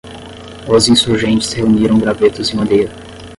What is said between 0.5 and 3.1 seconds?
Os insurgentes reuniram gravetos e madeira.